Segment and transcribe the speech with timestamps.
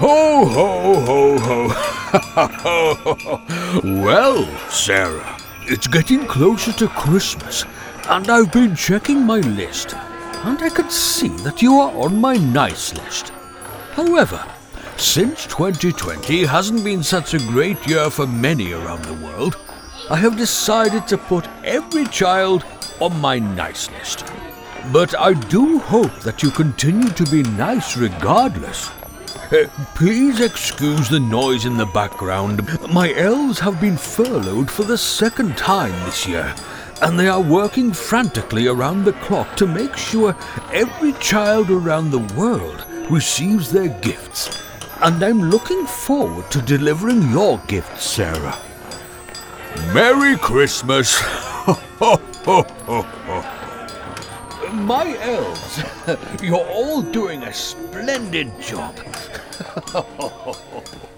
[0.00, 1.74] Ho, ho, ho, ho.
[4.04, 7.64] well, Sarah, it's getting closer to Christmas,
[8.08, 9.96] and I've been checking my list,
[10.44, 13.30] and I can see that you are on my nice list.
[13.94, 14.40] However,
[14.96, 19.56] since 2020 hasn't been such a great year for many around the world,
[20.10, 22.64] I have decided to put every child
[23.00, 24.24] on my nice list.
[24.92, 28.92] But I do hope that you continue to be nice regardless.
[29.50, 32.68] Uh, please excuse the noise in the background.
[32.92, 36.54] My elves have been furloughed for the second time this year,
[37.00, 40.36] and they are working frantically around the clock to make sure
[40.70, 44.62] every child around the world receives their gifts.
[45.00, 48.58] And I'm looking forward to delivering your gifts, Sarah.
[49.94, 51.18] Merry Christmas!
[54.74, 55.82] My elves,
[56.42, 58.94] you're all doing a splendid job.
[59.58, 61.17] ハハハハ。